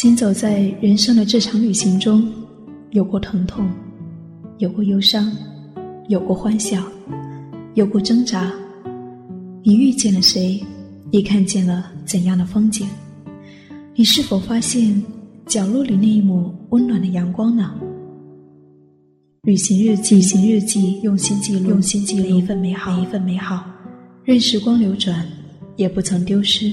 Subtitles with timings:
[0.00, 2.32] 行走在人生的这场旅行中，
[2.92, 3.68] 有过疼痛，
[4.58, 5.28] 有过忧伤，
[6.06, 6.80] 有过欢笑，
[7.74, 8.48] 有过挣扎。
[9.64, 10.62] 你遇见了谁？
[11.10, 12.86] 你看见了怎样的风景？
[13.96, 15.02] 你是否发现
[15.46, 17.74] 角落里那一抹温暖的阳光呢？
[19.42, 23.64] 旅行日记，旅行日记，用心记录，用心记录每一份美好，每一份美好。
[24.22, 25.26] 任时光流转，
[25.74, 26.72] 也不曾丢失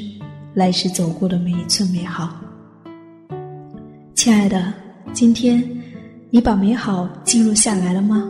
[0.53, 2.39] 来时走过的每一寸美好。
[4.25, 4.73] 亲爱的，
[5.13, 5.63] 今天
[6.31, 8.27] 你把美好记录下来了吗？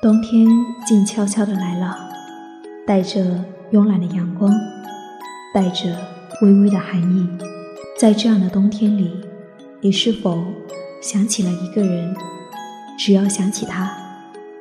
[0.00, 0.46] 冬天
[0.86, 1.98] 静悄悄的来了，
[2.86, 4.50] 带着慵懒的阳光，
[5.52, 5.94] 带着
[6.40, 7.28] 微微的寒意。
[7.98, 9.10] 在这样的冬天里，
[9.82, 10.42] 你是否
[11.02, 12.16] 想起了一个人？
[12.98, 13.94] 只要想起他，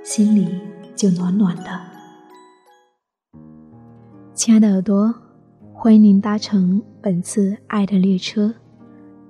[0.03, 0.59] 心里
[0.94, 1.80] 就暖暖的。
[4.33, 5.16] 亲爱的耳朵，
[5.73, 8.53] 欢迎您搭乘本次爱的列车，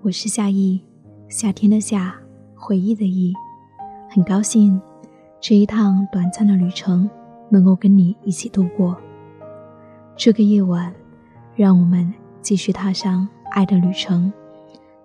[0.02, 0.82] 我是夏意，
[1.30, 2.16] 夏天的夏，
[2.56, 3.32] 回忆的忆，
[4.10, 4.82] 很高兴。
[5.40, 7.08] 这一趟短暂的旅程，
[7.52, 8.98] 能够跟你一起度过。
[10.18, 10.92] 这个夜晚，
[11.56, 14.34] 让我们继续踏上爱的旅程，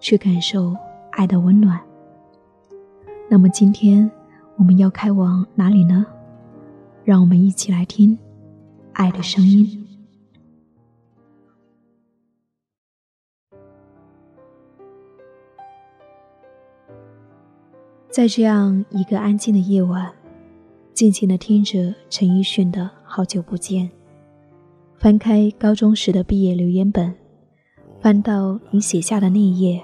[0.00, 0.74] 去感受
[1.10, 1.78] 爱的温暖。
[3.28, 4.10] 那么今天
[4.56, 6.06] 我们要开往哪里呢？
[7.04, 8.18] 让我们一起来听
[8.94, 9.86] 爱的声音。
[18.08, 20.10] 在这样一个安静的夜晚。
[20.94, 23.88] 静静的听着陈奕迅的《好久不见》，
[25.02, 27.12] 翻开高中时的毕业留言本，
[28.00, 29.82] 翻到你写下的那一页，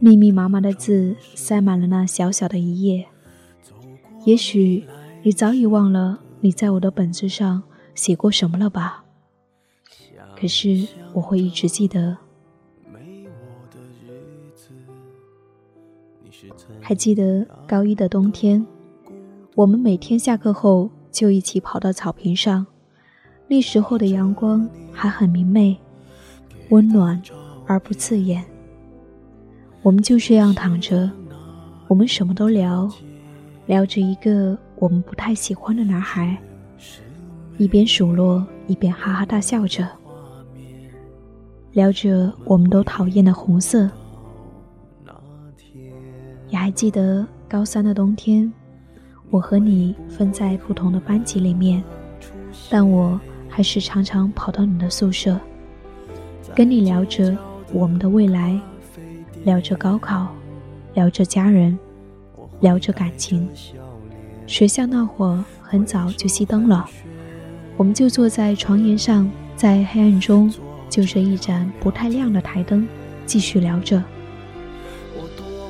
[0.00, 3.06] 密密麻麻的字塞满了那小小的一页。
[4.24, 4.84] 也许
[5.22, 7.62] 你早已忘了你在我的本子上
[7.94, 9.04] 写过什么了吧？
[10.36, 12.18] 可是我会一直记得。
[16.80, 18.66] 还记得高一的冬天。
[19.54, 22.66] 我们每天下课后就一起跑到草坪上，
[23.52, 25.76] 那时候的阳光还很明媚，
[26.70, 27.20] 温暖
[27.66, 28.42] 而不刺眼。
[29.82, 31.10] 我们就这样躺着，
[31.86, 32.90] 我们什么都聊，
[33.66, 36.34] 聊着一个我们不太喜欢的男孩，
[37.58, 39.86] 一边数落一边哈哈大笑着，
[41.72, 43.86] 聊着我们都讨厌的红色。
[46.48, 48.50] 也还记得高三的冬天。
[49.28, 51.84] 我和你分在不同的班级里面，
[52.70, 53.20] 但我
[53.54, 55.38] 还是常常跑到你的宿舍，
[56.56, 57.36] 跟你聊着
[57.70, 58.58] 我们的未来，
[59.44, 60.26] 聊着高考，
[60.94, 61.78] 聊着家人，
[62.60, 63.46] 聊着感情。
[64.46, 66.88] 学校那会儿很早就熄灯了，
[67.76, 70.50] 我们就坐在床沿上，在黑暗中
[70.88, 72.88] 就着一盏不太亮的台灯，
[73.26, 74.02] 继续聊着。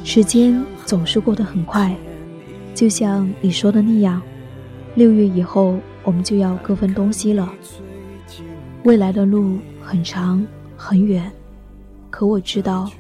[0.05, 1.93] 时间总是过得很快。
[2.77, 4.23] 就像你说的那样，
[4.95, 7.53] 六月以后我们就要各分东西了。
[8.85, 10.45] 未来的路很长
[10.77, 11.31] 很远，
[12.11, 12.91] 可我知道，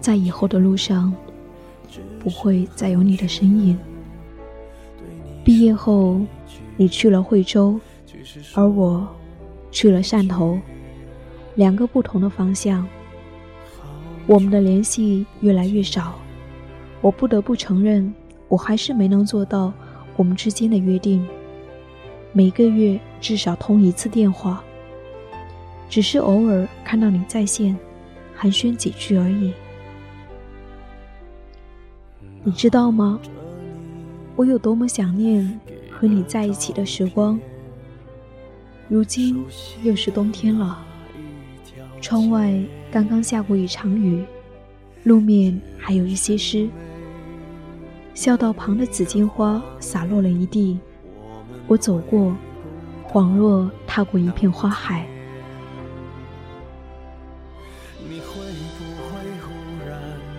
[0.00, 1.12] 在以后的路上，
[2.18, 3.78] 不会再有你的身影。
[5.44, 6.20] 毕业后，
[6.76, 7.78] 你去了惠州，
[8.54, 9.06] 而我
[9.70, 10.58] 去了汕头，
[11.54, 12.86] 两个不同的方向。
[14.26, 16.14] 我们的联系越来越少，
[17.00, 18.12] 我不得不承认。
[18.48, 19.72] 我还是没能做到
[20.16, 21.26] 我们之间的约定，
[22.36, 24.62] 每个月至少通一次电话，
[25.88, 27.74] 只是偶尔看到你在线，
[28.34, 29.54] 寒暄几句而已。
[32.44, 33.18] 你知道吗？
[34.36, 35.58] 我有多么想念
[35.90, 37.40] 和你在一起的时光。
[38.86, 39.42] 如今
[39.82, 40.84] 又是冬天了，
[42.02, 42.54] 窗外
[42.92, 44.22] 刚刚下过一场雨，
[45.04, 46.68] 路面还有一些湿。
[48.12, 50.78] 校道旁的紫荆花洒落了一地，
[51.66, 52.32] 我走过，
[53.08, 55.06] 恍若踏过一片花海。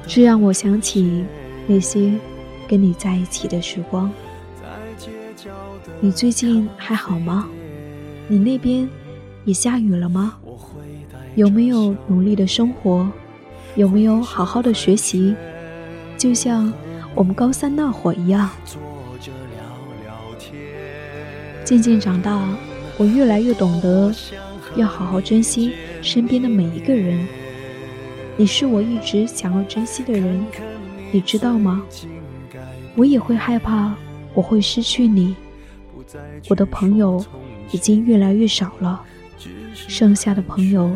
[0.07, 1.25] 这让我想起
[1.67, 2.13] 那些
[2.67, 4.09] 跟你在一起的时光。
[5.99, 7.47] 你最近还好吗？
[8.27, 8.87] 你那边
[9.43, 10.37] 也下雨了吗？
[11.35, 13.09] 有没有努力的生活？
[13.75, 15.35] 有没有好好的学习？
[16.17, 16.71] 就像。
[17.15, 18.47] 我们高三那会儿一样，
[21.67, 22.47] 渐渐长大，
[22.95, 24.09] 我越来越懂得
[24.77, 27.27] 要好好珍惜身边的每一个人。
[28.37, 30.45] 你是我一直想要珍惜的人，
[31.11, 31.83] 你知道吗？
[32.95, 33.93] 我也会害怕
[34.33, 35.35] 我会失去你。
[36.47, 37.21] 我的朋友
[37.73, 39.01] 已经越来越少了，
[39.75, 40.89] 剩下的朋友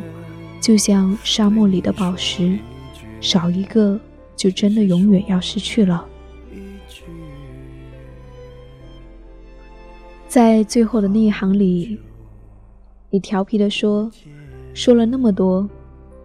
[0.62, 2.58] 就像沙漠里的宝石，
[3.20, 4.00] 少一个
[4.38, 6.06] 就真的永远要失去了。
[10.32, 12.00] 在最后的那一行里，
[13.10, 14.10] 你调皮的说
[14.74, 15.70] ：“说了那么多，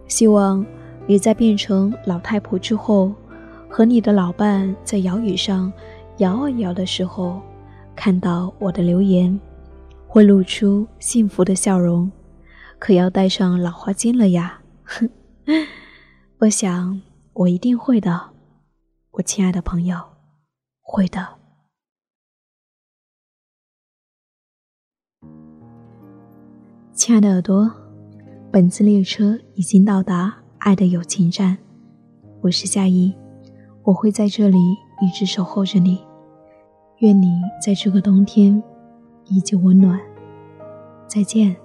[0.07, 0.65] 希望
[1.05, 3.11] 你在变成老太婆之后，
[3.67, 5.69] 和你的老伴在摇椅上
[6.19, 7.41] 摇啊摇的时候，
[7.97, 9.37] 看到我的留言，
[10.07, 12.09] 会露出幸福的笑容。
[12.79, 14.61] 可要戴上老花镜了呀！
[14.85, 15.09] 哼
[16.39, 17.01] 我想，
[17.33, 18.29] 我一定会的，
[19.11, 19.97] 我亲爱的朋友，
[20.81, 21.27] 会的。”
[26.97, 27.71] 亲爱的耳朵，
[28.51, 31.55] 本次列车已经到达爱的友情站，
[32.41, 33.13] 我是夏依，
[33.83, 34.57] 我会在这里
[34.99, 36.03] 一直守候着你。
[36.97, 38.61] 愿你在这个冬天
[39.25, 40.01] 依旧温暖。
[41.07, 41.55] 再见。